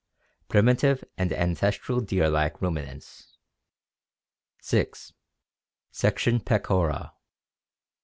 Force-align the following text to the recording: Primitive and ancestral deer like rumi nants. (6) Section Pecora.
Primitive 0.49 1.03
and 1.15 1.31
ancestral 1.31 1.99
deer 1.99 2.27
like 2.27 2.59
rumi 2.59 2.81
nants. 2.81 3.35
(6) 4.59 5.13
Section 5.91 6.39
Pecora. 6.39 7.11